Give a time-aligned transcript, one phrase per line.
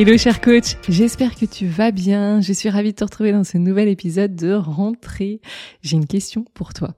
[0.00, 2.40] Hello cher coach, j'espère que tu vas bien.
[2.40, 5.40] Je suis ravie de te retrouver dans ce nouvel épisode de rentrée.
[5.82, 6.94] J'ai une question pour toi.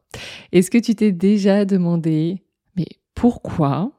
[0.52, 2.42] Est-ce que tu t'es déjà demandé,
[2.76, 3.92] mais pourquoi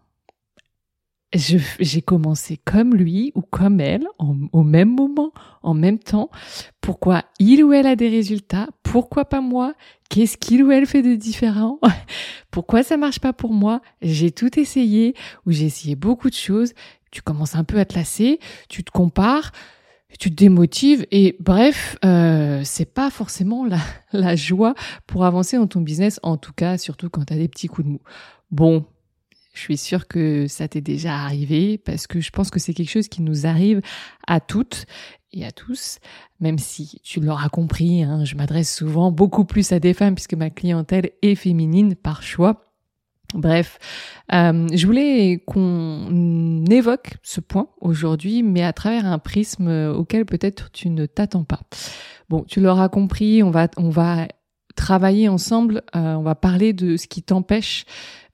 [1.34, 5.32] j'ai commencé comme lui ou comme elle au même moment,
[5.64, 6.30] en même temps?
[6.80, 8.68] Pourquoi il ou elle a des résultats?
[8.84, 9.74] Pourquoi pas moi?
[10.12, 11.80] Qu'est-ce qu'il ou elle fait de différent?
[12.52, 13.82] Pourquoi ça marche pas pour moi?
[14.04, 15.16] J'ai tout essayé
[15.48, 16.74] ou j'ai essayé beaucoup de choses
[17.12, 18.40] tu commences un peu à te lasser,
[18.70, 19.52] tu te compares,
[20.20, 23.80] tu te démotives et bref, euh, c'est pas forcément la,
[24.14, 24.74] la joie
[25.08, 27.86] pour avancer dans ton business, en tout cas, surtout quand tu as des petits coups
[27.86, 28.02] de mou.
[28.50, 28.86] Bon,
[29.54, 32.90] je suis sûre que ça t'est déjà arrivé parce que je pense que c'est quelque
[32.90, 33.82] chose qui nous arrive
[34.28, 34.86] à toutes
[35.34, 36.00] et à tous,
[36.40, 40.34] même si tu l'auras compris, hein, je m'adresse souvent beaucoup plus à des femmes puisque
[40.34, 42.71] ma clientèle est féminine par choix.
[43.34, 43.80] Bref,
[44.34, 50.72] euh, je voulais qu'on évoque ce point aujourd'hui, mais à travers un prisme auquel peut-être
[50.72, 51.62] tu ne t'attends pas.
[52.30, 54.28] Bon, tu l'auras compris, on va, on va
[54.76, 57.86] travailler ensemble, euh, on va parler de ce qui t'empêche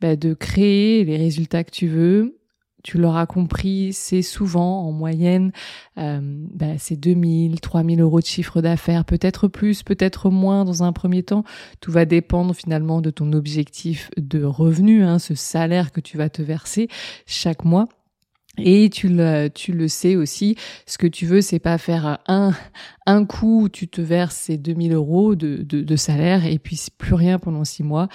[0.01, 2.39] bah, de créer les résultats que tu veux,
[2.83, 5.51] tu l'auras compris, c'est souvent en moyenne,
[5.97, 10.93] euh, bah, c'est 2000, 3000 euros de chiffre d'affaires, peut-être plus, peut-être moins dans un
[10.93, 11.43] premier temps.
[11.81, 16.29] Tout va dépendre finalement de ton objectif de revenu, hein, ce salaire que tu vas
[16.29, 16.87] te verser
[17.25, 17.89] chaque mois.
[18.59, 20.55] Et tu le, tu le sais aussi,
[20.87, 22.53] ce que tu veux, c'est pas faire un,
[23.05, 26.79] un coup où tu te verses ces 2000 euros de, de, de salaire et puis
[26.97, 28.07] plus rien pendant six mois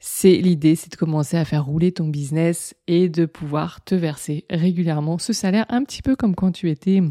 [0.00, 4.46] c'est l'idée, c'est de commencer à faire rouler ton business et de pouvoir te verser
[4.50, 7.02] régulièrement ce salaire un petit peu comme quand tu étais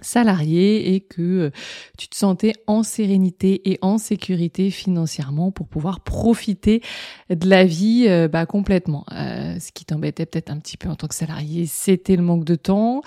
[0.00, 1.50] salarié et que euh,
[1.98, 6.82] tu te sentais en sérénité et en sécurité financièrement pour pouvoir profiter
[7.28, 9.04] de la vie euh, bah, complètement.
[9.12, 12.44] Euh, ce qui t'embêtait peut-être un petit peu en tant que salarié, c'était le manque
[12.44, 13.02] de temps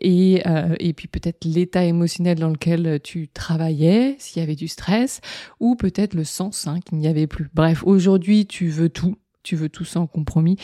[0.00, 0.42] et,
[0.78, 5.20] et puis peut-être l'état émotionnel dans lequel tu travaillais, s'il y avait du stress,
[5.58, 7.50] ou peut-être le sens hein, qu'il n'y avait plus.
[7.54, 9.16] Bref, aujourd'hui tu veux tout,
[9.50, 10.56] tu veux tout sans compromis.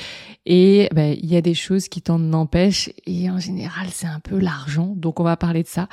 [0.44, 2.91] Et ben, il y a des choses qui t'en empêchent.
[3.04, 4.94] Et en général, c'est un peu l'argent.
[4.94, 5.88] Donc, on va parler de ça.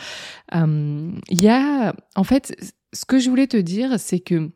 [0.54, 2.56] Euh, il y a, en fait,
[2.94, 4.52] ce que je voulais te dire, c'est que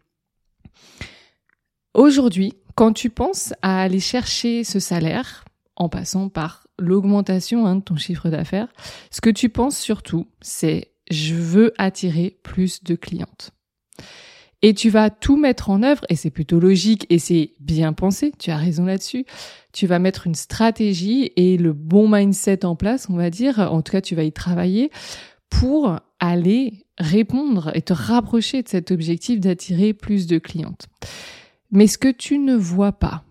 [1.96, 5.44] aujourd'hui, quand tu penses à aller chercher ce salaire,
[5.76, 8.68] en passant par l'augmentation hein, de ton chiffre d'affaires,
[9.10, 13.52] ce que tu penses surtout, c'est je veux attirer plus de clientes.
[14.64, 18.32] Et tu vas tout mettre en œuvre, et c'est plutôt logique, et c'est bien pensé,
[18.40, 19.26] tu as raison là-dessus.
[19.72, 23.82] Tu vas mettre une stratégie et le bon mindset en place, on va dire, en
[23.82, 24.90] tout cas tu vas y travailler
[25.50, 30.88] pour aller répondre et te rapprocher de cet objectif d'attirer plus de clientes.
[31.72, 33.24] Mais ce que tu ne vois pas,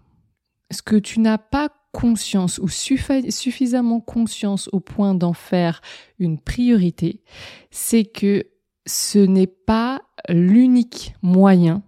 [0.71, 5.81] ce que tu n'as pas conscience ou suffisamment conscience au point d'en faire
[6.19, 7.23] une priorité,
[7.71, 8.47] c'est que
[8.87, 11.83] ce n'est pas l'unique moyen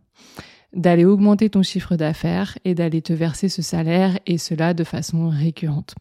[0.73, 5.29] d'aller augmenter ton chiffre d'affaires et d'aller te verser ce salaire et cela de façon
[5.29, 5.95] récurrente.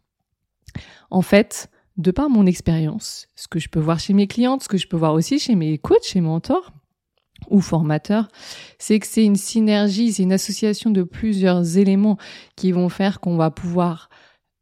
[1.10, 4.70] En fait, de par mon expérience, ce que je peux voir chez mes clientes, ce
[4.70, 6.72] que je peux voir aussi chez mes coachs, chez mes mentors
[7.50, 8.28] ou formateurs,
[8.78, 12.18] c'est que c'est une synergie, c'est une association de plusieurs éléments
[12.56, 14.10] qui vont faire qu'on va pouvoir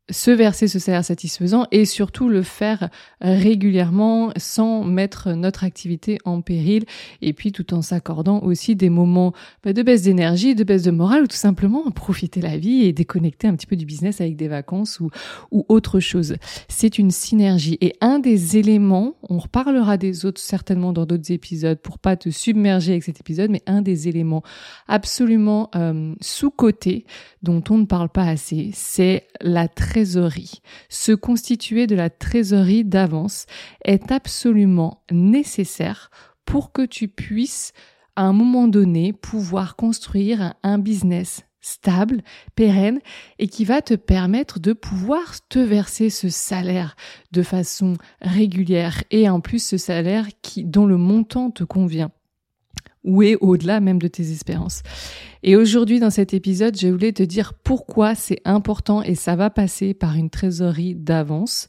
[0.10, 2.90] se verser ce salaire satisfaisant et surtout le faire
[3.22, 6.86] régulièrement sans mettre notre activité en péril
[7.22, 9.34] et puis tout en s'accordant aussi des moments
[9.64, 12.94] bah, de baisse d'énergie, de baisse de morale ou tout simplement profiter la vie et
[12.94, 15.10] déconnecter un petit peu du business avec des vacances ou,
[15.52, 16.36] ou autre chose.
[16.68, 21.80] C'est une synergie et un des éléments, on reparlera des autres certainement dans d'autres épisodes
[21.80, 24.44] pour pas te submerger avec cet épisode, mais un des éléments
[24.88, 27.06] absolument euh, sous-cotés
[27.42, 30.62] dont on ne parle pas assez, c'est la trésorerie.
[30.90, 33.46] Se constituer de la trésorerie d'avance
[33.86, 36.12] est absolument nécessaire
[36.44, 37.72] pour que tu puisses,
[38.18, 42.24] à un moment donné, pouvoir construire un business stable,
[42.56, 43.00] pérenne
[43.40, 46.98] et qui va te permettre de pouvoir te verser ce salaire
[47.32, 52.12] de façon régulière et en plus ce salaire qui dont le montant te convient
[53.06, 54.84] ou est au-delà même de tes espérances.
[55.44, 59.50] Et aujourd'hui, dans cet épisode, je voulais te dire pourquoi c'est important et ça va
[59.50, 61.68] passer par une trésorerie d'avance.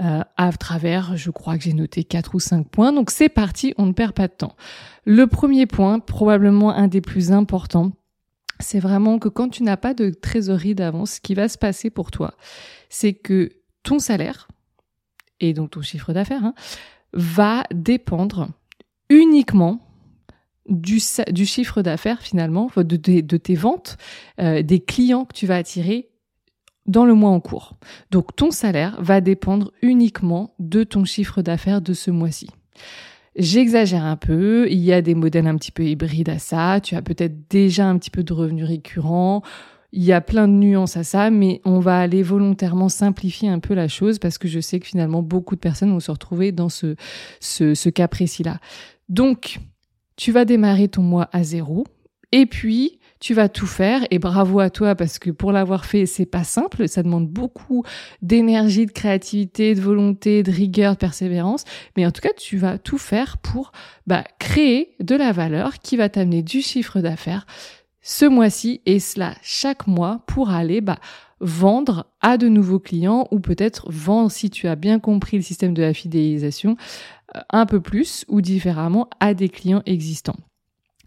[0.00, 2.92] euh, à travers, je crois que j'ai noté quatre ou cinq points.
[2.92, 4.54] Donc c'est parti, on ne perd pas de temps.
[5.04, 7.92] Le premier point, probablement un des plus importants,
[8.60, 11.90] c'est vraiment que quand tu n'as pas de trésorerie d'avance, ce qui va se passer
[11.90, 12.34] pour toi,
[12.88, 13.50] c'est que
[13.82, 14.48] ton salaire,
[15.40, 16.54] et donc ton chiffre d'affaires, hein,
[17.12, 18.48] va dépendre
[19.08, 19.80] uniquement
[20.68, 21.00] du,
[21.46, 23.96] chiffre d'affaires finalement, de, tes ventes,
[24.40, 26.08] euh, des clients que tu vas attirer
[26.86, 27.76] dans le mois en cours.
[28.10, 32.48] Donc ton salaire va dépendre uniquement de ton chiffre d'affaires de ce mois-ci.
[33.36, 36.96] J'exagère un peu, il y a des modèles un petit peu hybrides à ça, tu
[36.96, 39.42] as peut-être déjà un petit peu de revenus récurrents,
[39.92, 43.58] il y a plein de nuances à ça, mais on va aller volontairement simplifier un
[43.58, 46.52] peu la chose parce que je sais que finalement beaucoup de personnes vont se retrouver
[46.52, 46.96] dans ce,
[47.40, 48.58] ce, ce cas précis-là.
[49.08, 49.60] Donc,
[50.18, 51.86] tu vas démarrer ton mois à zéro
[52.32, 56.06] et puis tu vas tout faire et bravo à toi parce que pour l'avoir fait,
[56.06, 57.84] c'est pas simple, ça demande beaucoup
[58.20, 61.64] d'énergie, de créativité, de volonté, de rigueur, de persévérance,
[61.96, 63.72] mais en tout cas, tu vas tout faire pour
[64.06, 67.46] bah, créer de la valeur qui va t'amener du chiffre d'affaires
[68.02, 70.98] ce mois-ci et cela chaque mois pour aller bah,
[71.40, 75.74] vendre à de nouveaux clients ou peut-être vendre si tu as bien compris le système
[75.74, 76.76] de la fidélisation
[77.36, 80.36] euh, un peu plus ou différemment à des clients existants.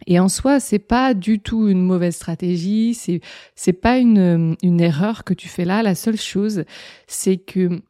[0.07, 3.21] Et en soi, c'est pas du tout une mauvaise stratégie, c'est
[3.55, 5.83] c'est pas une une erreur que tu fais là.
[5.83, 6.63] La seule chose,
[7.07, 7.81] c'est que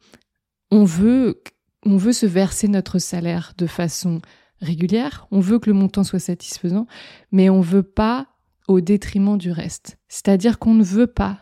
[0.70, 1.42] on veut
[1.84, 4.20] on veut se verser notre salaire de façon
[4.60, 6.86] régulière, on veut que le montant soit satisfaisant,
[7.32, 8.28] mais on veut pas
[8.68, 9.98] au détriment du reste.
[10.08, 11.38] C'est-à-dire qu'on ne veut pas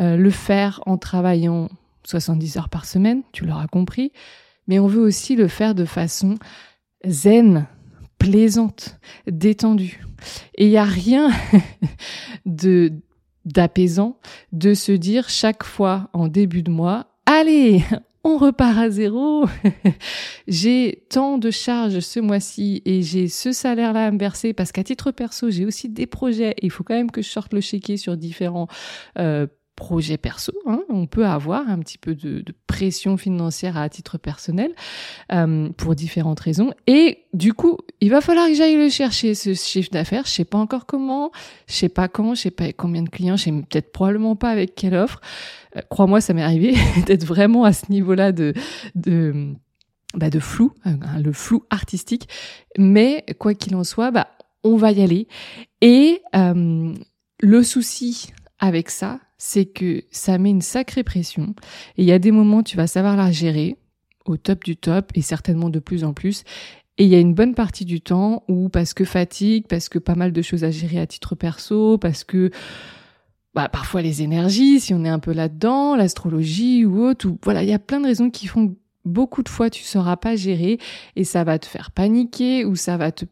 [0.00, 1.68] euh, le faire en travaillant
[2.04, 4.12] 70 heures par semaine, tu l'auras compris,
[4.66, 6.36] mais on veut aussi le faire de façon
[7.04, 7.66] zen,
[8.18, 10.04] plaisante, détendue.
[10.56, 11.30] Et il n'y a rien
[12.46, 12.92] de
[13.44, 14.18] d'apaisant
[14.50, 17.84] de se dire chaque fois en début de mois, allez,
[18.24, 19.46] on repart à zéro.
[20.48, 24.82] j'ai tant de charges ce mois-ci et j'ai ce salaire-là à me verser parce qu'à
[24.82, 27.60] titre perso, j'ai aussi des projets et il faut quand même que je sorte le
[27.60, 28.66] chéquier sur différents
[29.18, 29.46] euh,
[29.76, 30.52] projet perso.
[30.66, 34.72] Hein, on peut avoir un petit peu de, pression financière à titre personnel
[35.32, 36.72] euh, pour différentes raisons.
[36.86, 40.24] Et du coup, il va falloir que j'aille le chercher, ce chiffre d'affaires.
[40.26, 41.30] Je sais pas encore comment,
[41.68, 44.50] je sais pas quand, je sais pas combien de clients, je sais peut-être probablement pas
[44.50, 45.20] avec quelle offre.
[45.76, 46.74] Euh, crois-moi, ça m'est arrivé
[47.06, 48.52] d'être vraiment à ce niveau-là de...
[48.94, 49.54] de
[50.14, 52.30] bah de flou, hein, le flou artistique,
[52.78, 54.28] mais quoi qu'il en soit, bah
[54.64, 55.28] on va y aller.
[55.82, 56.94] Et euh,
[57.40, 61.54] le souci avec ça, c'est que ça met une sacrée pression.
[61.96, 63.76] Et il y a des moments, tu vas savoir la gérer
[64.24, 66.42] au top du top et certainement de plus en plus.
[66.98, 69.98] Et il y a une bonne partie du temps où parce que fatigue, parce que
[69.98, 72.50] pas mal de choses à gérer à titre perso, parce que
[73.54, 77.62] bah, parfois les énergies, si on est un peu là-dedans, l'astrologie ou autre, ou voilà,
[77.62, 78.74] il y a plein de raisons qui font
[79.06, 80.78] beaucoup de fois tu sauras pas gérer
[81.14, 83.24] et ça va te faire paniquer ou ça va te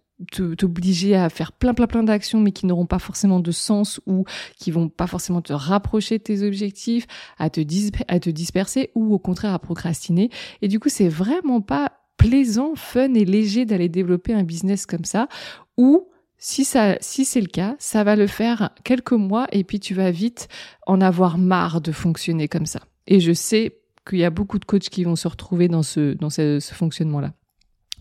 [0.57, 4.25] t'obliger à faire plein plein plein d'actions mais qui n'auront pas forcément de sens ou
[4.57, 7.07] qui vont pas forcément te rapprocher de tes objectifs,
[7.39, 7.61] à te,
[8.09, 10.31] à te disperser ou au contraire à procrastiner.
[10.63, 15.05] Et du coup, c'est vraiment pas plaisant, fun et léger d'aller développer un business comme
[15.05, 15.29] ça
[15.77, 16.09] ou
[16.39, 19.95] si ça, si c'est le cas, ça va le faire quelques mois et puis tu
[19.95, 20.49] vas vite
[20.87, 22.81] en avoir marre de fonctionner comme ça.
[23.07, 26.13] Et je sais qu'il y a beaucoup de coachs qui vont se retrouver dans ce,
[26.15, 27.33] dans ce fonctionnement-là.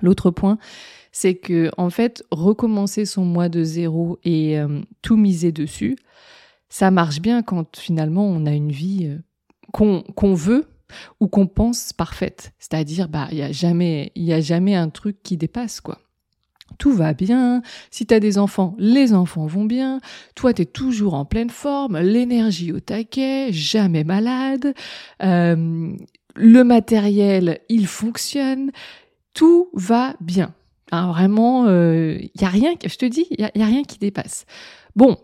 [0.02, 0.58] L'autre point,
[1.14, 5.96] c'est que en fait recommencer son mois de zéro et euh, tout miser dessus,
[6.68, 9.20] ça marche bien quand finalement on a une vie euh,
[9.72, 10.66] qu'on veut
[11.20, 12.52] ou qu'on pense parfaite.
[12.60, 16.00] C'est-à-dire bah il y a jamais il y a jamais un truc qui dépasse quoi.
[16.80, 20.00] Tout va bien, si tu as des enfants, les enfants vont bien,
[20.34, 24.74] toi tu es toujours en pleine forme, l'énergie au taquet, jamais malade,
[25.22, 25.96] euh,
[26.36, 28.72] le matériel, il fonctionne,
[29.36, 30.56] tout va bien.
[30.94, 33.98] Hein, vraiment, il euh, y a rien, je te dis, il y, a, rien qui
[33.98, 34.46] dépasse.
[34.96, 35.18] Bon,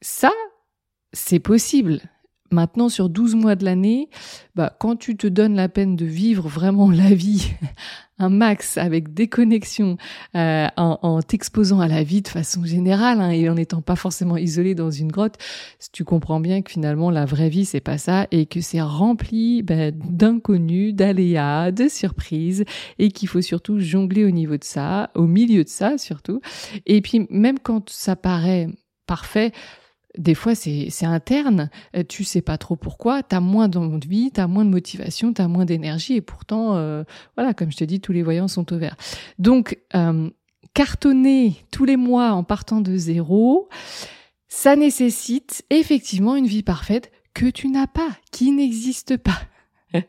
[0.00, 0.30] ça,
[1.12, 2.00] c'est possible.
[2.52, 4.08] Maintenant, sur 12 mois de l'année,
[4.54, 7.50] bah, quand tu te donnes la peine de vivre vraiment la vie
[8.18, 9.96] un max avec des connexions,
[10.36, 13.96] euh, en, en t'exposant à la vie de façon générale hein, et en n'étant pas
[13.96, 15.36] forcément isolé dans une grotte,
[15.92, 19.62] tu comprends bien que finalement la vraie vie c'est pas ça et que c'est rempli
[19.62, 22.64] bah, d'inconnus, d'aléas, de surprises
[22.98, 26.40] et qu'il faut surtout jongler au niveau de ça, au milieu de ça surtout.
[26.86, 28.68] Et puis même quand ça paraît
[29.06, 29.52] parfait,
[30.18, 34.40] des fois c'est interne, euh, tu sais pas trop pourquoi, tu as moins d'envie, tu
[34.40, 37.04] as moins de motivation, tu as moins d'énergie et pourtant euh,
[37.36, 38.96] voilà, comme je te dis tous les voyants sont au vert.
[39.38, 40.30] Donc euh,
[40.72, 43.68] cartonner tous les mois en partant de zéro,
[44.48, 49.40] ça nécessite effectivement une vie parfaite que tu n'as pas, qui n'existe pas.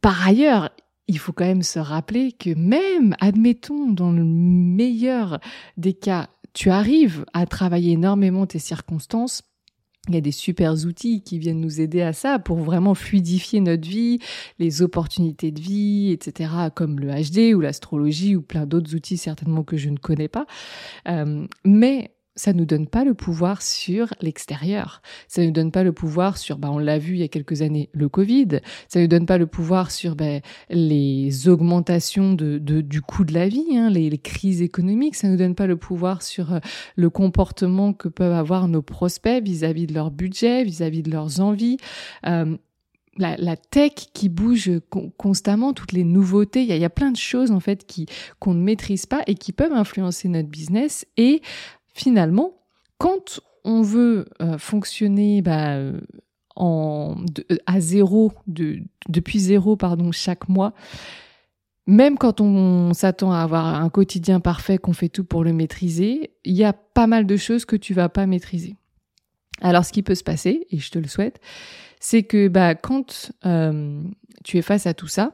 [0.00, 0.70] Par ailleurs,
[1.08, 5.40] il faut quand même se rappeler que même, admettons, dans le meilleur
[5.76, 9.42] des cas, tu arrives à travailler énormément tes circonstances,
[10.08, 13.60] il y a des super outils qui viennent nous aider à ça pour vraiment fluidifier
[13.60, 14.20] notre vie,
[14.58, 19.64] les opportunités de vie, etc., comme le HD ou l'astrologie ou plein d'autres outils certainement
[19.64, 20.46] que je ne connais pas.
[21.08, 25.00] Euh, mais ça nous donne pas le pouvoir sur l'extérieur.
[25.26, 27.62] Ça nous donne pas le pouvoir sur, bah, on l'a vu il y a quelques
[27.62, 28.60] années, le Covid.
[28.88, 33.76] Ça nous donne pas le pouvoir sur bah, les augmentations du coût de la vie,
[33.76, 35.14] hein, les, crises économiques.
[35.14, 36.58] Ça nous donne pas le pouvoir sur euh,
[36.96, 41.76] le comportement que peuvent avoir nos prospects vis-à-vis de leur budget, vis-à-vis de leurs envies.
[42.26, 42.56] Euh,
[43.18, 44.70] la, la, tech qui bouge
[45.16, 47.86] constamment, toutes les nouveautés, il y a, il y a plein de choses en fait
[47.86, 48.06] qui
[48.38, 51.40] qu'on ne maîtrise pas et qui peuvent influencer notre business et
[51.96, 52.52] finalement,
[52.98, 55.98] quand on veut euh, fonctionner bah, euh,
[56.60, 57.14] euh,
[57.64, 60.74] à zéro, de, depuis zéro pardon, chaque mois,
[61.86, 66.32] même quand on s'attend à avoir un quotidien parfait, qu'on fait tout pour le maîtriser,
[66.44, 68.76] il y a pas mal de choses que tu vas pas maîtriser.
[69.62, 71.40] Alors, ce qui peut se passer, et je te le souhaite,
[71.98, 73.30] c'est que bah, quand
[74.44, 75.32] tu es face à tout ça,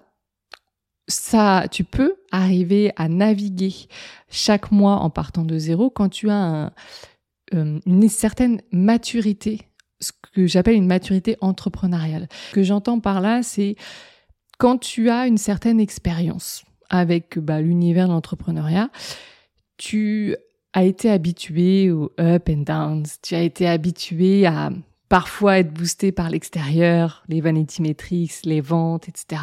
[1.09, 3.75] ça, tu peux arriver à naviguer
[4.30, 6.73] chaque mois en partant de zéro quand tu as
[7.54, 9.62] euh, une certaine maturité,
[10.00, 12.28] ce que j'appelle une maturité entrepreneuriale.
[12.50, 13.76] Ce que j'entends par là, c'est
[14.59, 18.90] quand tu as une certaine expérience avec bah, l'univers de l'entrepreneuriat,
[19.76, 20.37] tu
[20.73, 24.71] as été habitué aux up and downs, tu as été habitué à
[25.09, 29.42] parfois être boosté par l'extérieur, les vanity metrics, les ventes, etc.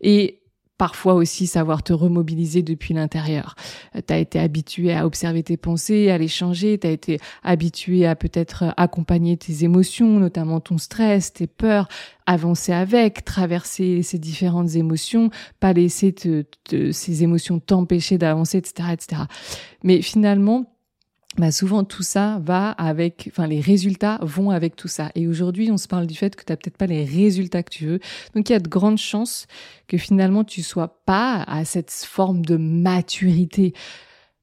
[0.00, 0.40] Et
[0.78, 3.54] parfois aussi savoir te remobiliser depuis l'intérieur.
[3.94, 7.18] Euh, tu as été habitué à observer tes pensées, à les changer, tu as été
[7.42, 11.88] habitué à peut-être accompagner tes émotions, notamment ton stress, tes peurs,
[12.26, 15.30] avancer avec, traverser ces différentes émotions,
[15.60, 16.14] pas laisser
[16.90, 19.22] ces émotions t'empêcher d'avancer, etc., etc.
[19.82, 20.75] Mais finalement,
[21.38, 25.10] bah souvent tout ça va avec, enfin les résultats vont avec tout ça.
[25.14, 27.70] Et aujourd'hui, on se parle du fait que tu n'as peut-être pas les résultats que
[27.70, 28.00] tu veux.
[28.34, 29.46] Donc il y a de grandes chances
[29.86, 33.74] que finalement tu sois pas à cette forme de maturité.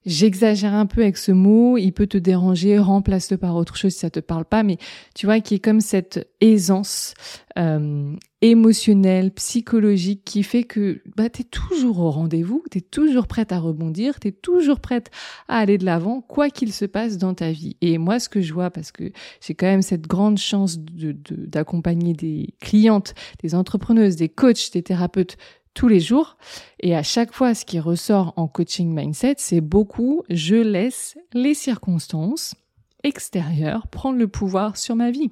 [0.06, 4.00] J'exagère un peu avec ce mot, il peut te déranger, remplace-le par autre chose si
[4.00, 4.78] ça te parle pas, mais
[5.16, 7.14] tu vois qu'il y a comme cette aisance
[7.58, 13.28] euh, émotionnelle, psychologique qui fait que bah, tu es toujours au rendez-vous, tu es toujours
[13.28, 15.10] prête à rebondir, tu es toujours prête
[15.48, 17.78] à aller de l'avant, quoi qu'il se passe dans ta vie.
[17.80, 22.12] Et moi, ce que je vois, parce que j'ai quand même cette grande chance d'accompagner
[22.12, 25.38] de, des clientes, des entrepreneuses, des coachs, des thérapeutes
[25.74, 26.38] tous les jours.
[26.80, 31.54] Et à chaque fois, ce qui ressort en coaching mindset, c'est beaucoup, je laisse les
[31.54, 32.56] circonstances
[33.04, 35.32] extérieures prendre le pouvoir sur ma vie,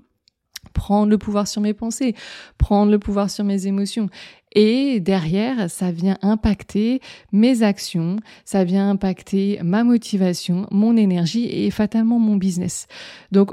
[0.73, 2.15] prendre le pouvoir sur mes pensées,
[2.57, 4.09] prendre le pouvoir sur mes émotions.
[4.53, 11.71] Et derrière, ça vient impacter mes actions, ça vient impacter ma motivation, mon énergie et
[11.71, 12.87] fatalement mon business.
[13.31, 13.51] Donc,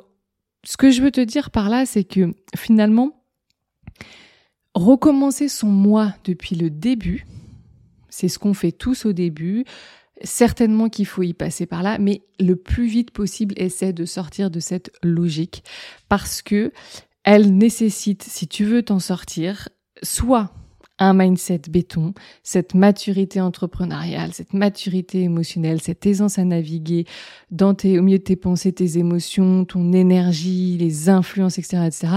[0.64, 3.17] ce que je veux te dire par là, c'est que finalement,
[4.78, 7.26] recommencer son moi depuis le début,
[8.08, 9.64] c'est ce qu'on fait tous au début.
[10.24, 14.50] Certainement qu'il faut y passer par là, mais le plus vite possible, essaie de sortir
[14.50, 15.62] de cette logique
[16.08, 16.72] parce que
[17.22, 19.68] elle nécessite, si tu veux t'en sortir,
[20.02, 20.50] soit
[20.98, 27.04] un mindset béton, cette maturité entrepreneuriale, cette maturité émotionnelle, cette aisance à naviguer
[27.50, 32.08] dans tes, au milieu de tes pensées, tes émotions, ton énergie, les influences, etc., etc.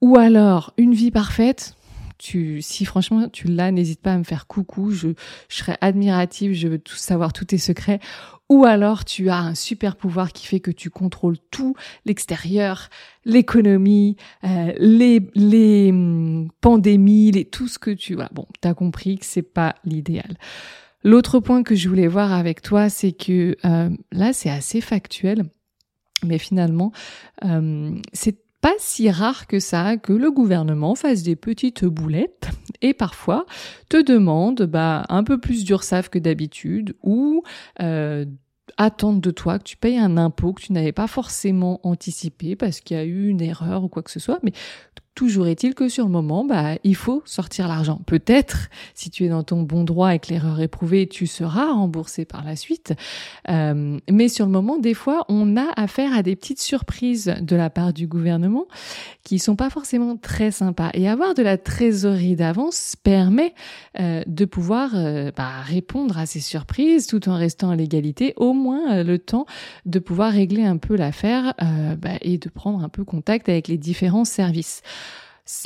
[0.00, 1.74] Ou alors une vie parfaite,
[2.18, 4.90] tu, si franchement tu l'as, n'hésite pas à me faire coucou.
[4.90, 5.08] Je,
[5.48, 6.52] je serais admirative.
[6.52, 8.00] Je veux tout savoir tous tes secrets.
[8.50, 12.90] Ou alors tu as un super pouvoir qui fait que tu contrôles tout, l'extérieur,
[13.24, 18.28] l'économie, euh, les, les hum, pandémies, les, tout ce que tu vois.
[18.32, 20.36] Bon, t'as compris que c'est pas l'idéal.
[21.04, 25.44] L'autre point que je voulais voir avec toi, c'est que euh, là, c'est assez factuel,
[26.24, 26.92] mais finalement,
[27.44, 32.48] euh, c'est pas si rare que ça que le gouvernement fasse des petites boulettes
[32.80, 33.44] et parfois
[33.90, 37.42] te demande bah, un peu plus d'ursaf que d'habitude ou
[37.82, 38.24] euh,
[38.78, 42.80] attendre de toi que tu payes un impôt que tu n'avais pas forcément anticipé parce
[42.80, 44.52] qu'il y a eu une erreur ou quoi que ce soit, mais
[45.14, 48.00] Toujours est-il que sur le moment, bah, il faut sortir l'argent.
[48.04, 51.72] Peut-être, si tu es dans ton bon droit et que l'erreur est prouvée, tu seras
[51.72, 52.94] remboursé par la suite.
[53.48, 57.54] Euh, mais sur le moment, des fois, on a affaire à des petites surprises de
[57.54, 58.66] la part du gouvernement
[59.22, 60.90] qui sont pas forcément très sympas.
[60.94, 63.54] Et avoir de la trésorerie d'avance permet
[64.00, 68.52] euh, de pouvoir euh, bah, répondre à ces surprises tout en restant à l'égalité, au
[68.52, 69.46] moins le temps
[69.86, 71.54] de pouvoir régler un peu l'affaire
[71.98, 74.82] bah, et de prendre un peu contact avec les différents services.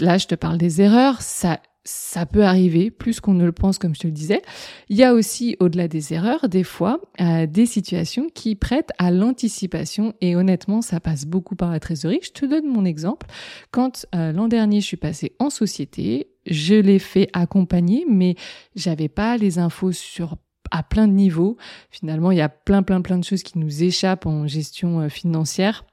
[0.01, 1.23] Là, je te parle des erreurs.
[1.23, 4.43] Ça, ça peut arriver plus qu'on ne le pense, comme je te le disais.
[4.89, 9.11] Il y a aussi, au-delà des erreurs, des fois, euh, des situations qui prêtent à
[9.11, 10.15] l'anticipation.
[10.21, 12.21] Et honnêtement, ça passe beaucoup par la trésorerie.
[12.23, 13.27] Je te donne mon exemple.
[13.71, 18.35] Quand euh, l'an dernier, je suis passée en société, je l'ai fait accompagner, mais
[18.75, 20.37] j'avais pas les infos sur
[20.71, 21.57] à plein de niveaux.
[21.91, 25.09] Finalement, il y a plein, plein, plein de choses qui nous échappent en gestion euh,
[25.09, 25.85] financière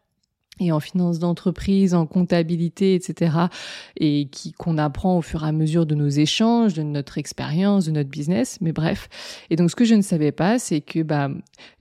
[0.60, 3.38] et en finance d'entreprise, en comptabilité, etc.,
[3.98, 7.86] et qui qu'on apprend au fur et à mesure de nos échanges, de notre expérience,
[7.86, 8.58] de notre business.
[8.62, 9.10] Mais bref.
[9.50, 11.30] Et donc, ce que je ne savais pas, c'est que bah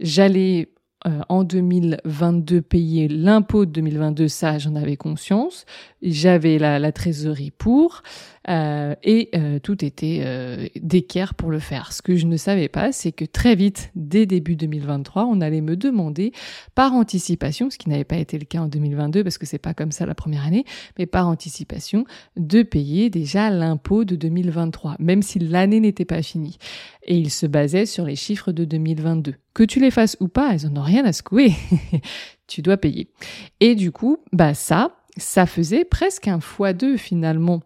[0.00, 0.68] j'allais
[1.06, 5.66] euh, en 2022 payer l'impôt de 2022, ça j'en avais conscience.
[6.00, 8.02] J'avais la, la, trésorerie pour
[8.48, 11.92] euh, et euh, tout était euh, d'équerre pour le faire.
[11.92, 15.62] Ce que je ne savais pas, c'est que très vite, dès début 2023, on allait
[15.62, 16.32] me demander
[16.74, 19.74] par anticipation, ce qui n'avait pas été le cas en 2022 parce que c'est pas
[19.74, 20.64] comme ça la première année,
[20.98, 22.04] mais par anticipation,
[22.36, 26.58] de payer déjà l'impôt de 2023, même si l'année n'était pas finie.
[27.06, 29.34] Et il se basait sur les chiffres de 2022.
[29.54, 31.52] Que tu les fasses ou pas, elles en ont rien à secouer.
[32.46, 33.08] tu dois payer.
[33.60, 37.62] Et du coup, bah ça, ça faisait presque un fois deux finalement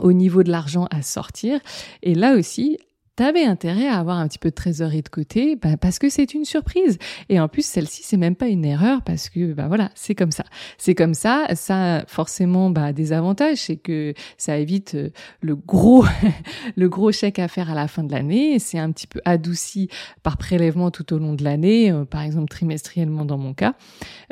[0.00, 1.60] au niveau de l'argent à sortir.
[2.02, 2.78] Et là aussi,
[3.16, 6.34] t'avais intérêt à avoir un petit peu de trésorerie de côté, bah, parce que c'est
[6.34, 6.98] une surprise.
[7.28, 10.32] Et en plus, celle-ci, c'est même pas une erreur parce que, bah voilà, c'est comme
[10.32, 10.44] ça.
[10.78, 11.46] C'est comme ça.
[11.54, 16.04] Ça, forcément, bah, des avantages, c'est que ça évite euh, le gros,
[16.76, 18.58] le gros chèque à faire à la fin de l'année.
[18.58, 19.88] C'est un petit peu adouci
[20.22, 23.74] par prélèvement tout au long de l'année, euh, par exemple trimestriellement dans mon cas.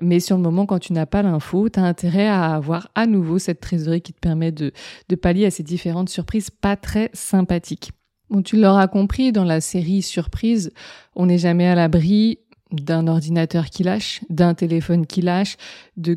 [0.00, 3.06] Mais sur le moment, quand tu n'as pas l'info, tu as intérêt à avoir à
[3.06, 4.72] nouveau cette trésorerie qui te permet de,
[5.08, 7.92] de pallier à ces différentes surprises pas très sympathiques.
[8.30, 10.72] Bon, tu l'auras compris, dans la série Surprise,
[11.16, 12.38] on n'est jamais à l'abri
[12.70, 15.56] d'un ordinateur qui lâche, d'un téléphone qui lâche,
[15.96, 16.16] de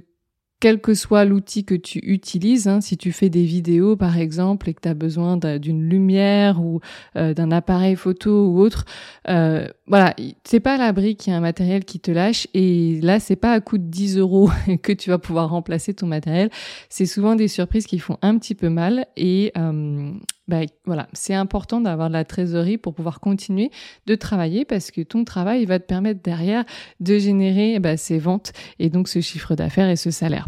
[0.60, 4.70] quel que soit l'outil que tu utilises, hein, si tu fais des vidéos par exemple
[4.70, 6.80] et que tu as besoin d'une lumière ou
[7.18, 8.86] euh, d'un appareil photo ou autre,
[9.28, 10.16] euh, voilà,
[10.46, 13.36] c'est pas à l'abri qu'il y a un matériel qui te lâche et là c'est
[13.36, 14.50] pas à coût de 10 euros
[14.82, 16.50] que tu vas pouvoir remplacer ton matériel,
[16.88, 20.14] c'est souvent des surprises qui font un petit peu mal et euh,
[20.48, 23.72] bah, voilà, c'est important d'avoir de la trésorerie pour pouvoir continuer
[24.06, 26.64] de travailler parce que ton travail va te permettre derrière
[27.02, 30.48] de générer bah, ces ventes et donc ce chiffre d'affaires et ce salaire.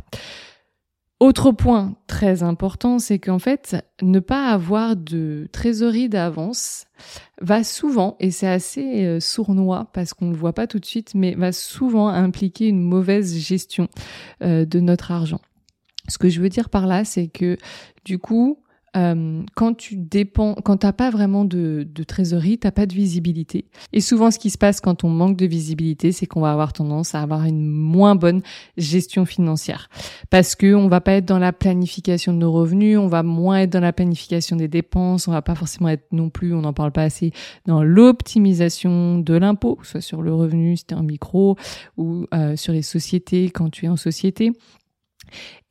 [1.21, 6.86] Autre point très important, c'est qu'en fait, ne pas avoir de trésorerie d'avance
[7.41, 10.86] va souvent, et c'est assez euh, sournois parce qu'on ne le voit pas tout de
[10.86, 13.88] suite, mais va souvent impliquer une mauvaise gestion
[14.41, 15.41] euh, de notre argent.
[16.08, 17.58] Ce que je veux dire par là, c'est que
[18.06, 18.63] du coup,
[18.96, 23.66] euh, quand tu dépends, quand t'as pas vraiment de, de trésorerie, t'as pas de visibilité.
[23.94, 26.74] Et souvent, ce qui se passe quand on manque de visibilité, c'est qu'on va avoir
[26.74, 28.42] tendance à avoir une moins bonne
[28.78, 29.90] gestion financière,
[30.30, 33.60] parce que on va pas être dans la planification de nos revenus, on va moins
[33.60, 36.74] être dans la planification des dépenses, on va pas forcément être non plus, on n'en
[36.74, 37.32] parle pas assez,
[37.66, 41.58] dans l'optimisation de l'impôt, soit sur le revenu si t'es en micro
[41.98, 44.52] ou euh, sur les sociétés quand tu es en société.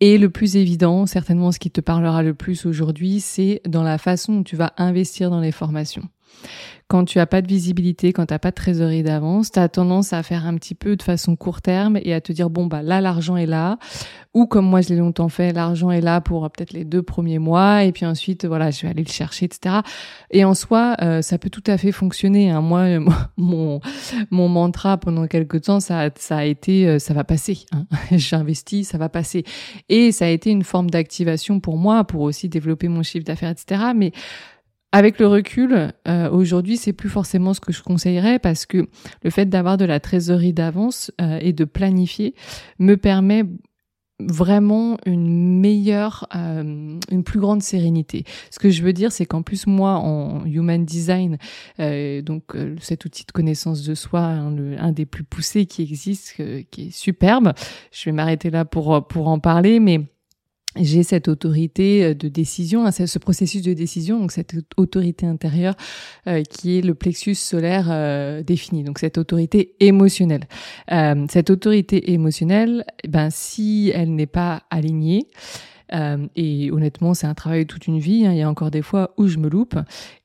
[0.00, 3.98] Et le plus évident, certainement ce qui te parlera le plus aujourd'hui, c'est dans la
[3.98, 6.08] façon dont tu vas investir dans les formations
[6.88, 10.12] quand tu as pas de visibilité, quand tu pas de trésorerie d'avance, tu as tendance
[10.12, 12.82] à faire un petit peu de façon court terme et à te dire bon bah
[12.82, 13.78] là l'argent est là
[14.34, 17.02] ou comme moi je l'ai longtemps fait, l'argent est là pour euh, peut-être les deux
[17.02, 19.76] premiers mois et puis ensuite voilà je vais aller le chercher etc.
[20.30, 22.50] Et en soi euh, ça peut tout à fait fonctionner.
[22.50, 22.60] Hein.
[22.60, 22.84] Moi
[23.36, 23.80] mon
[24.48, 27.60] mantra pendant quelques temps ça a été euh, ça va passer.
[27.72, 27.86] Hein.
[28.16, 29.44] J'investis ça va passer
[29.88, 33.50] et ça a été une forme d'activation pour moi pour aussi développer mon chiffre d'affaires
[33.50, 33.92] etc.
[33.96, 34.12] Mais
[34.94, 38.86] avec le recul, euh, aujourd'hui, c'est plus forcément ce que je conseillerais parce que
[39.24, 42.36] le fait d'avoir de la trésorerie d'avance euh, et de planifier
[42.78, 43.42] me permet
[44.20, 48.22] vraiment une meilleure, euh, une plus grande sérénité.
[48.52, 51.38] Ce que je veux dire, c'est qu'en plus moi, en human design,
[52.22, 56.90] donc cet outil de connaissance de soi, un des plus poussés qui existe, qui est
[56.92, 57.52] superbe.
[57.90, 60.02] Je vais m'arrêter là pour pour en parler, mais
[60.76, 65.74] j'ai cette autorité euh, de décision, hein, ce processus de décision, donc cette autorité intérieure
[66.26, 70.46] euh, qui est le plexus solaire euh, défini, donc cette autorité émotionnelle.
[71.28, 75.28] cette autorité émotionnelle, ben si elle n'est pas alignée,
[75.92, 78.26] euh, et honnêtement, c'est un travail toute une vie.
[78.26, 78.32] Hein.
[78.32, 79.76] Il y a encore des fois où je me loupe.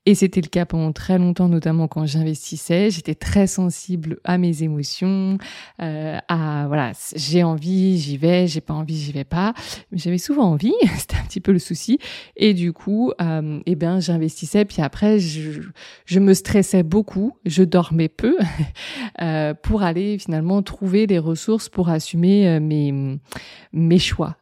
[0.10, 2.90] Et c'était le cas pendant très longtemps, notamment quand j'investissais.
[2.90, 5.38] J'étais très sensible à mes émotions,
[5.84, 9.54] euh, à voilà, j'ai envie, j'y vais, j'ai pas envie, j'y vais pas.
[9.92, 12.00] Mais j'avais souvent envie, c'était un petit peu le souci.
[12.36, 14.66] Et du coup, euh, eh bien, j'investissais.
[14.66, 18.36] Puis après, je, me stressais beaucoup, je dormais peu
[19.22, 24.38] euh, pour aller finalement trouver les ressources pour assumer mes choix.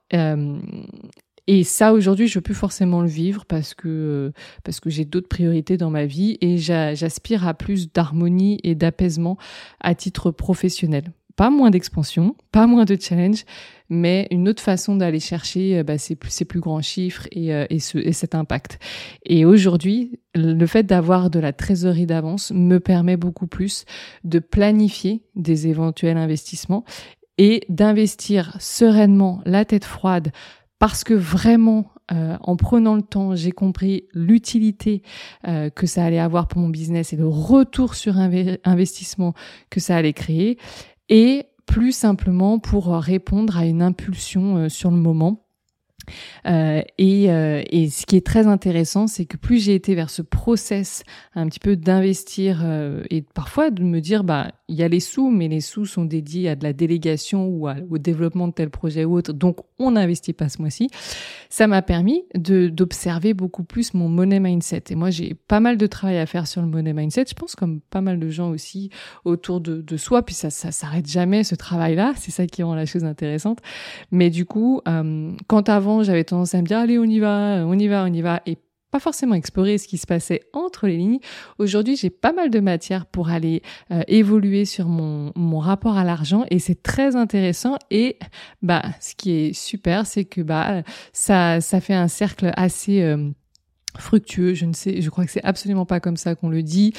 [1.48, 4.32] Et ça, aujourd'hui, je peux forcément le vivre parce que euh,
[4.64, 9.38] parce que j'ai d'autres priorités dans ma vie et j'aspire à plus d'harmonie et d'apaisement
[9.80, 11.14] à titre professionnel.
[11.38, 13.46] Pas moins d'expansion, pas moins de challenge,
[13.90, 17.54] mais une autre façon d'aller chercher euh, bah, ces, plus, ces plus grands chiffres et,
[17.54, 18.80] euh, et, ce, et cet impact.
[19.26, 23.86] Et aujourd'hui, le fait d'avoir de la trésorerie d'avance me permet beaucoup plus
[24.26, 26.84] de planifier des éventuels investissements
[27.38, 30.32] et d'investir sereinement la tête froide
[30.80, 35.02] parce que vraiment, euh, en prenant le temps, j'ai compris l'utilité
[35.48, 39.34] euh, que ça allait avoir pour mon business et le retour sur investissement
[39.70, 40.58] que ça allait créer,
[41.10, 45.47] et plus simplement pour répondre à une impulsion euh, sur le moment
[46.46, 50.10] euh, et, euh, et, ce qui est très intéressant, c'est que plus j'ai été vers
[50.10, 51.04] ce process
[51.36, 55.00] un petit peu d'investir euh, et parfois de me dire, bah, il y a les
[55.00, 58.70] sous, mais les sous sont dédiés à de la délégation ou au développement de tel
[58.70, 60.90] projet ou autre, donc on n'investit pas ce mois-ci.
[61.50, 64.84] Ça m'a permis d'observer beaucoup plus mon money mindset.
[64.90, 67.26] Et moi, j'ai pas mal de travail à faire sur le money mindset.
[67.30, 68.90] Je pense comme pas mal de gens aussi
[69.24, 70.24] autour de, soi.
[70.24, 72.14] Puis ça, ça s'arrête jamais ce travail-là.
[72.18, 73.60] C'est ça qui rend la chose intéressante.
[74.12, 74.82] Mais du coup,
[75.48, 78.14] quand avant j'avais tendance à me dire, allez, on y va, on y va, on
[78.14, 78.58] y va, et
[78.92, 81.20] pas forcément explorer ce qui se passait entre les lignes.
[81.60, 86.46] Aujourd'hui, j'ai pas mal de matière pour aller euh, évoluer sur mon, rapport à l'argent
[86.52, 87.78] et c'est très intéressant.
[87.92, 88.18] Et
[88.62, 90.84] bah, ce qui est super, c'est que bah
[91.14, 93.32] ça ça fait un cercle assez euh,
[93.98, 94.54] fructueux.
[94.54, 96.94] Je ne sais, je crois que c'est absolument pas comme ça qu'on le dit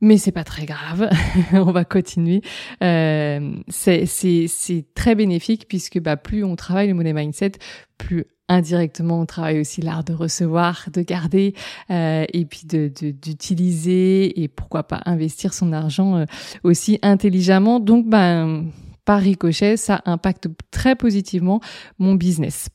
[0.00, 1.08] mais c'est pas très grave.
[1.52, 2.42] on va continuer.
[2.82, 7.52] Euh, c'est très bénéfique puisque bah, plus on travaille le money mindset,
[7.98, 11.54] plus indirectement on travaille aussi l'art de recevoir, de garder
[11.90, 16.24] euh, et puis de d'utiliser et pourquoi pas investir son argent euh,
[16.62, 17.80] aussi intelligemment.
[17.80, 18.66] Donc ben
[19.04, 21.60] par ricochet, ça impacte très positivement
[21.98, 22.68] mon business.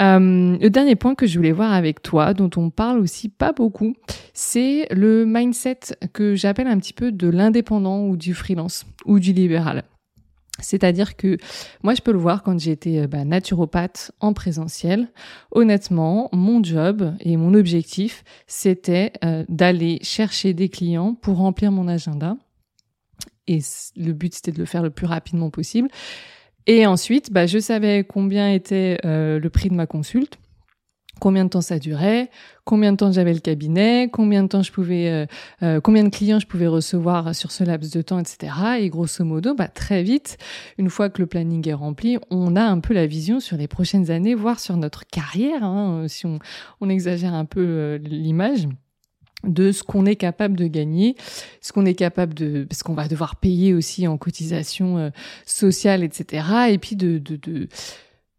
[0.00, 3.52] Euh, le dernier point que je voulais voir avec toi, dont on parle aussi pas
[3.52, 3.94] beaucoup,
[4.32, 5.80] c'est le mindset
[6.12, 9.84] que j'appelle un petit peu de l'indépendant ou du freelance ou du libéral.
[10.62, 11.38] C'est-à-dire que
[11.82, 15.08] moi, je peux le voir quand j'étais euh, bah, naturopathe en présentiel.
[15.52, 21.88] Honnêtement, mon job et mon objectif, c'était euh, d'aller chercher des clients pour remplir mon
[21.88, 22.36] agenda.
[23.46, 23.60] Et
[23.96, 25.88] le but, c'était de le faire le plus rapidement possible.
[26.72, 30.38] Et ensuite, bah, je savais combien était euh, le prix de ma consulte,
[31.18, 32.30] combien de temps ça durait,
[32.64, 35.26] combien de temps j'avais le cabinet, combien de temps je pouvais, euh,
[35.64, 38.52] euh, combien de clients je pouvais recevoir sur ce laps de temps, etc.
[38.78, 40.38] Et grosso modo, bah, très vite,
[40.78, 43.66] une fois que le planning est rempli, on a un peu la vision sur les
[43.66, 46.38] prochaines années, voire sur notre carrière, hein, si on,
[46.80, 48.68] on exagère un peu l'image
[49.44, 51.16] de ce qu'on est capable de gagner,
[51.60, 55.10] ce qu'on est capable de, parce qu'on va devoir payer aussi en cotisation euh,
[55.46, 56.46] sociale, etc.
[56.70, 57.68] Et puis de, de,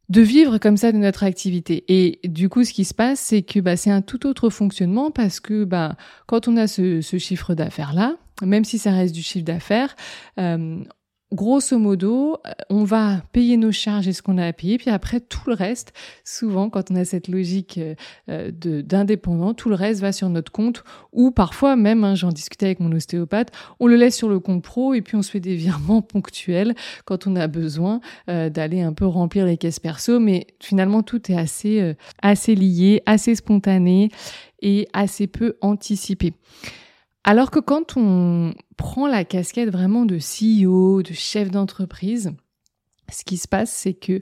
[0.10, 1.84] de, vivre comme ça de notre activité.
[1.88, 5.12] Et du coup, ce qui se passe, c'est que bah, c'est un tout autre fonctionnement
[5.12, 5.96] parce que bah,
[6.28, 9.96] quand on a ce, ce chiffre d'affaires là, même si ça reste du chiffre d'affaires,
[10.40, 10.84] euh,
[11.34, 14.89] grosso modo, euh, on va payer nos charges et ce qu'on a à payer, puis
[14.89, 17.96] après tout le reste, souvent quand on a cette logique euh,
[18.30, 22.67] euh, d'indépendant, tout le reste va sur notre compte ou parfois même, hein, j'en discutais
[22.67, 25.39] avec mon ostéopathe, on le laisse sur le compte pro et puis on se fait
[25.39, 30.48] des virements ponctuels quand on a besoin d'aller un peu remplir les caisses perso, mais
[30.60, 34.10] finalement tout est assez assez lié, assez spontané
[34.62, 36.34] et assez peu anticipé.
[37.23, 42.31] Alors que quand on prend la casquette vraiment de CEO, de chef d'entreprise,
[43.12, 44.19] ce qui se passe, c'est que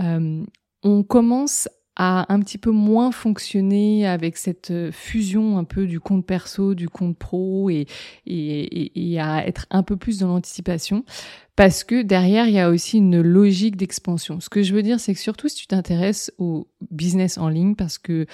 [0.00, 0.44] euh,
[0.82, 1.68] on commence
[1.98, 6.90] à un petit peu moins fonctionner avec cette fusion un peu du compte perso, du
[6.90, 7.86] compte pro et,
[8.26, 11.04] et, et à être un peu plus dans l'anticipation
[11.56, 14.40] parce que derrière, il y a aussi une logique d'expansion.
[14.40, 17.74] Ce que je veux dire, c'est que surtout si tu t'intéresses au business en ligne,
[17.74, 18.26] parce que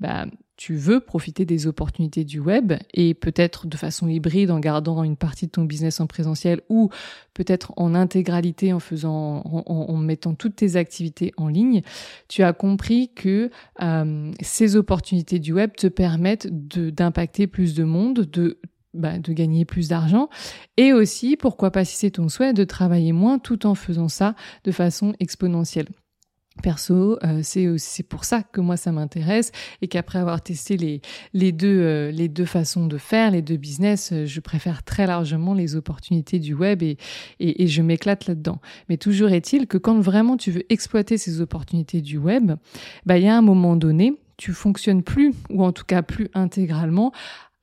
[0.00, 0.24] bah,
[0.60, 5.16] tu veux profiter des opportunités du web et peut-être de façon hybride en gardant une
[5.16, 6.90] partie de ton business en présentiel ou
[7.32, 11.80] peut-être en intégralité en faisant en, mettant toutes tes activités en ligne,
[12.28, 18.20] tu as compris que euh, ces opportunités du web te permettent d'impacter plus de monde,
[18.30, 18.58] de
[18.92, 20.28] bah, de gagner plus d'argent
[20.76, 24.34] et aussi, pourquoi pas si c'est ton souhait, de travailler moins tout en faisant ça
[24.64, 25.88] de façon exponentielle.
[26.60, 31.00] Perso, euh, c'est pour ça que moi ça m'intéresse et qu'après avoir testé les,
[31.32, 35.06] les, deux, euh, les deux façons de faire, les deux business, euh, je préfère très
[35.06, 36.96] largement les opportunités du web et,
[37.38, 38.60] et, et je m'éclate là-dedans.
[38.88, 42.52] Mais toujours est-il que quand vraiment tu veux exploiter ces opportunités du web,
[43.06, 46.28] bah il y a un moment donné, tu fonctionnes plus ou en tout cas plus
[46.34, 47.12] intégralement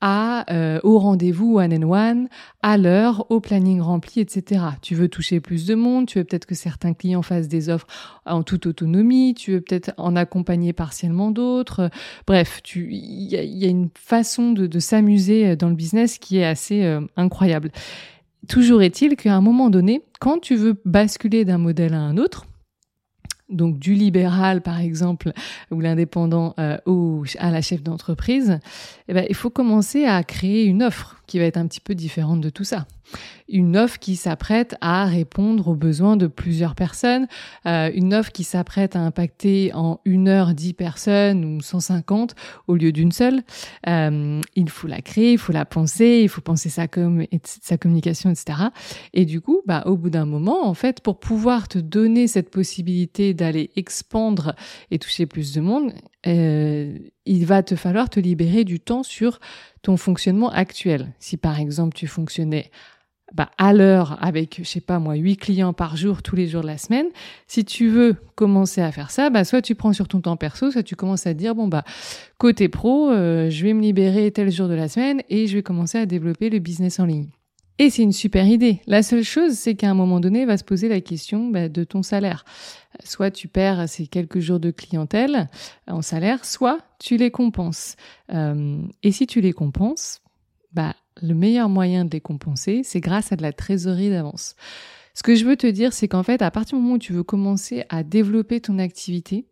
[0.02, 2.30] à euh, au rendez-vous one and one,
[2.62, 4.62] à l'heure, au planning rempli, etc.
[4.82, 7.88] Tu veux toucher plus de monde, tu veux peut-être que certains clients fassent des offres
[8.26, 11.90] en toute autonomie, tu veux peut-être en accompagner partiellement d'autres.
[12.28, 17.02] Bref, il y a, une façon de, s'amuser dans le business qui est assez euh,
[17.16, 17.72] incroyable.
[18.48, 22.46] Toujours est-il qu'à un moment donné, quand tu veux basculer d'un modèle à un autre,
[23.50, 25.32] donc du libéral par exemple
[25.72, 28.60] ou l'indépendant euh, ou à la chef d'entreprise,
[29.08, 31.96] eh ben, il faut commencer à créer une offre qui va être un petit peu
[31.96, 32.86] différente de tout ça
[33.50, 37.28] une offre qui s'apprête à répondre aux besoins de plusieurs personnes,
[37.66, 42.36] euh, une offre qui s'apprête à impacter en une heure dix personnes ou 150
[42.68, 43.42] au lieu d'une seule.
[43.88, 48.60] Euh, il faut la créer, il faut la penser, il faut penser sa communication, etc.
[49.14, 52.50] Et du coup, bah, au bout d'un moment, en fait, pour pouvoir te donner cette
[52.50, 54.56] possibilité d'aller expandre
[54.92, 55.94] et toucher plus de monde,
[56.26, 59.40] euh, il va te falloir te libérer du temps sur
[59.82, 61.14] ton fonctionnement actuel.
[61.20, 62.72] Si par exemple tu fonctionnais
[63.34, 66.62] bah, à l'heure avec, je sais pas moi, huit clients par jour tous les jours
[66.62, 67.08] de la semaine.
[67.48, 70.72] Si tu veux commencer à faire ça, bah, soit tu prends sur ton temps perso,
[70.72, 71.84] soit tu commences à dire, bon, bah,
[72.38, 75.64] côté pro, euh, je vais me libérer tel jour de la semaine et je vais
[75.64, 77.28] commencer à développer le business en ligne.
[77.80, 78.82] Et c'est une super idée.
[78.88, 81.84] La seule chose, c'est qu'à un moment donné, va se poser la question bah, de
[81.84, 82.44] ton salaire.
[83.04, 85.50] Soit tu perds ces quelques jours de clientèle
[85.86, 87.96] en salaire, soit tu les compenses.
[88.34, 90.22] Euh, et si tu les compenses,
[90.72, 94.56] bah, le meilleur moyen de les compenser, c'est grâce à de la trésorerie d'avance.
[95.14, 97.14] Ce que je veux te dire, c'est qu'en fait, à partir du moment où tu
[97.14, 99.48] veux commencer à développer ton activité,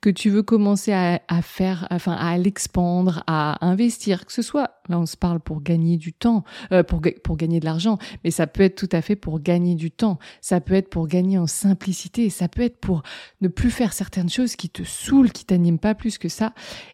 [0.00, 4.98] que tu veux commencer à, faire, enfin à l'expandre, à investir, que ce soit, là
[4.98, 8.46] on se parle pour gagner du temps, euh, pour, pour gagner de l'argent, mais ça
[8.46, 11.46] peut être tout à fait pour gagner du temps, ça peut être pour gagner en
[11.46, 13.02] simplicité, ça peut être pour
[13.40, 16.52] ne plus faire certaines choses qui te saoulent, qui t'animent pas plus que ça.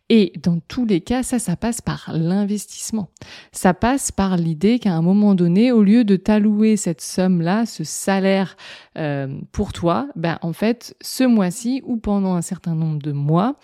[0.09, 3.09] Et dans tous les cas, ça, ça passe par l'investissement.
[3.51, 7.83] Ça passe par l'idée qu'à un moment donné, au lieu de t'allouer cette somme-là, ce
[7.83, 8.57] salaire
[8.98, 13.56] euh, pour toi, ben en fait, ce mois-ci ou pendant un certain nombre de mois,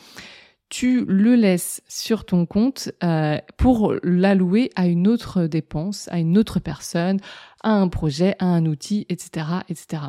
[0.69, 6.37] tu le laisses sur ton compte euh, pour l'allouer à une autre dépense, à une
[6.37, 7.19] autre personne,
[7.63, 10.03] à un projet, à un outil, etc., etc.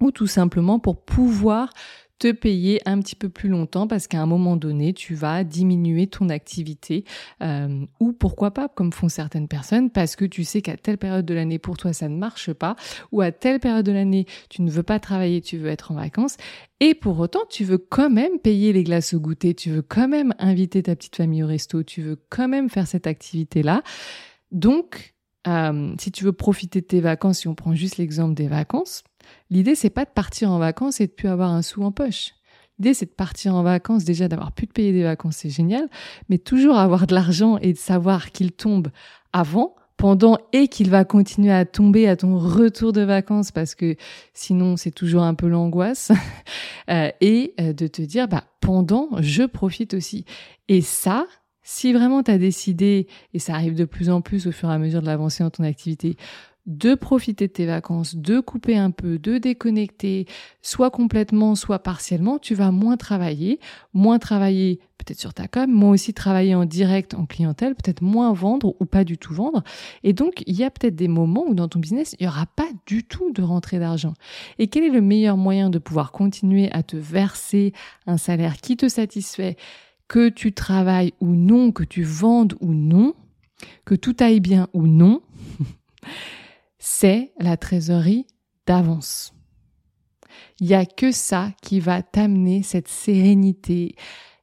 [0.00, 1.70] Ou tout simplement pour pouvoir
[2.18, 6.06] te payer un petit peu plus longtemps parce qu'à un moment donné, tu vas diminuer
[6.06, 7.04] ton activité
[7.42, 11.26] euh, ou pourquoi pas, comme font certaines personnes, parce que tu sais qu'à telle période
[11.26, 12.76] de l'année pour toi ça ne marche pas
[13.12, 15.96] ou à telle période de l'année tu ne veux pas travailler, tu veux être en
[15.96, 16.36] vacances
[16.80, 20.08] et pour autant tu veux quand même payer les glaces au goûter, tu veux quand
[20.08, 23.82] même inviter ta petite famille au resto, tu veux quand même faire cette activité là.
[24.52, 25.14] Donc,
[25.46, 29.02] euh, si tu veux profiter de tes vacances, si on prend juste l'exemple des vacances,
[29.50, 32.34] L'idée, c'est pas de partir en vacances et de plus avoir un sou en poche.
[32.78, 35.88] L'idée, c'est de partir en vacances, déjà d'avoir pu te payer des vacances, c'est génial,
[36.28, 38.88] mais toujours avoir de l'argent et de savoir qu'il tombe
[39.32, 43.96] avant, pendant et qu'il va continuer à tomber à ton retour de vacances parce que
[44.32, 46.10] sinon c'est toujours un peu l'angoisse
[46.90, 50.24] euh, et euh, de te dire bah pendant je profite aussi
[50.68, 51.26] et ça
[51.62, 54.74] si vraiment tu as décidé et ça arrive de plus en plus au fur et
[54.74, 56.16] à mesure de l'avancée dans ton activité
[56.66, 60.26] de profiter de tes vacances, de couper un peu, de déconnecter,
[60.62, 63.60] soit complètement, soit partiellement, tu vas moins travailler,
[63.92, 68.32] moins travailler peut-être sur ta com, moins aussi travailler en direct en clientèle, peut-être moins
[68.32, 69.62] vendre ou pas du tout vendre.
[70.02, 72.46] Et donc, il y a peut-être des moments où dans ton business, il n'y aura
[72.46, 74.14] pas du tout de rentrée d'argent.
[74.58, 77.72] Et quel est le meilleur moyen de pouvoir continuer à te verser
[78.06, 79.56] un salaire qui te satisfait,
[80.08, 83.14] que tu travailles ou non, que tu vendes ou non,
[83.84, 85.20] que tout aille bien ou non?
[86.86, 88.26] c'est la trésorerie
[88.66, 89.32] d'avance.
[90.60, 93.96] Il n'y a que ça qui va t'amener cette sérénité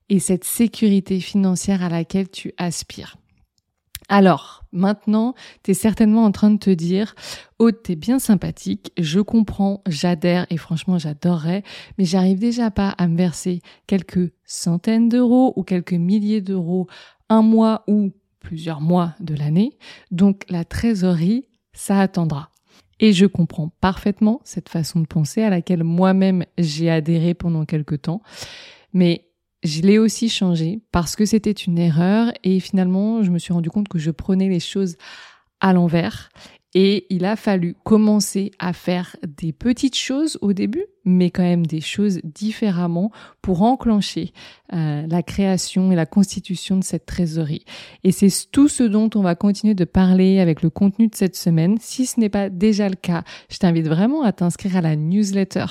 [0.09, 3.17] et cette sécurité financière à laquelle tu aspires.
[4.09, 7.13] Alors, maintenant, tu es certainement en train de te dire,
[7.59, 11.61] oh, t'es bien sympathique, je comprends, j'adhère et franchement, j'adorerais,
[11.99, 16.87] mais j'arrive déjà pas à me verser quelques centaines d'euros ou quelques milliers d'euros
[17.29, 19.77] un mois ou plusieurs mois de l'année.
[20.09, 22.49] Donc, la trésorerie, ça attendra.
[22.99, 27.95] Et je comprends parfaitement cette façon de penser à laquelle moi-même j'ai adhéré pendant quelque
[27.95, 28.21] temps.
[28.93, 29.25] Mais
[29.63, 33.69] je l'ai aussi changé parce que c'était une erreur et finalement je me suis rendu
[33.69, 34.97] compte que je prenais les choses
[35.59, 36.29] à l'envers
[36.73, 41.65] et il a fallu commencer à faire des petites choses au début, mais quand même
[41.65, 44.31] des choses différemment pour enclencher
[44.73, 47.65] euh, la création et la constitution de cette trésorerie.
[48.03, 51.35] Et c'est tout ce dont on va continuer de parler avec le contenu de cette
[51.35, 51.77] semaine.
[51.79, 55.65] Si ce n'est pas déjà le cas, je t'invite vraiment à t'inscrire à la newsletter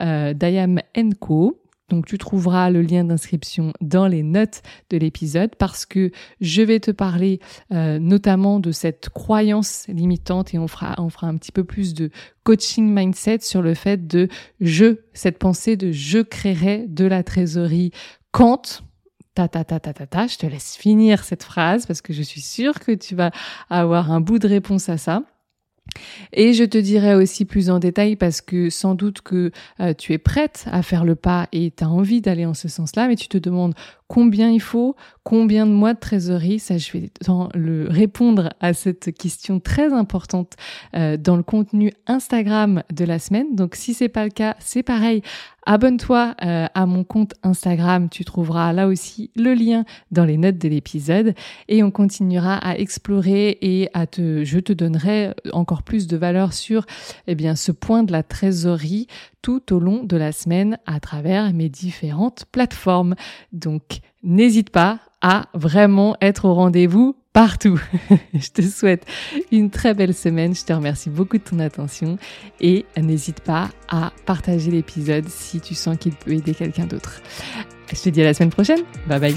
[0.00, 0.80] euh, d'IAM
[1.20, 1.60] Co
[1.90, 6.80] Donc tu trouveras le lien d'inscription dans les notes de l'épisode parce que je vais
[6.80, 7.40] te parler
[7.72, 11.92] euh, notamment de cette croyance limitante et on fera, on fera un petit peu plus
[11.92, 12.10] de
[12.44, 14.28] coaching mindset sur le fait de
[14.60, 17.90] je, cette pensée de je créerai de la trésorerie
[18.30, 18.82] quand
[19.34, 22.22] ta ta ta ta ta ta, je te laisse finir cette phrase parce que je
[22.22, 23.30] suis sûre que tu vas
[23.68, 25.22] avoir un bout de réponse à ça.
[26.32, 30.12] Et je te dirai aussi plus en détail parce que sans doute que euh, tu
[30.12, 33.16] es prête à faire le pas et tu as envie d'aller en ce sens-là, mais
[33.16, 33.74] tu te demandes
[34.06, 34.96] combien il faut,
[35.30, 36.58] combien de mois de trésorerie.
[36.58, 37.10] Ça, je vais
[37.54, 40.54] le répondre à cette question très importante
[40.96, 43.54] euh, dans le contenu Instagram de la semaine.
[43.54, 45.22] Donc, si c'est pas le cas, c'est pareil.
[45.66, 50.58] Abonne-toi euh, à mon compte Instagram, tu trouveras là aussi le lien dans les notes
[50.58, 51.34] de l'épisode
[51.68, 56.54] et on continuera à explorer et à te je te donnerai encore plus de valeur
[56.54, 56.86] sur
[57.26, 59.06] eh bien ce point de la trésorerie
[59.42, 63.14] tout au long de la semaine à travers mes différentes plateformes.
[63.52, 67.80] Donc n'hésite pas à vraiment être au rendez-vous partout.
[68.34, 69.06] je te souhaite
[69.52, 70.54] une très belle semaine.
[70.54, 72.18] Je te remercie beaucoup de ton attention
[72.60, 77.20] et n'hésite pas à partager l'épisode si tu sens qu'il peut aider quelqu'un d'autre.
[77.92, 78.80] Je te dis à la semaine prochaine.
[79.06, 79.36] Bye bye.